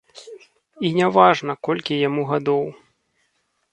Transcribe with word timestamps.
І 0.87 0.91
не 0.99 1.07
важна, 1.19 1.55
колькі 1.69 2.01
яму 2.07 2.23
гадоў. 2.33 2.65